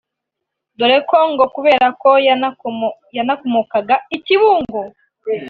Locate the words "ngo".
1.31-1.45